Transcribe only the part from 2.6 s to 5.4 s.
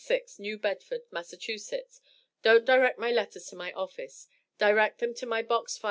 direct my letters to my office. Direct them to